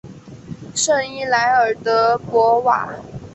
[0.73, 2.91] 圣伊莱尔德博瓦。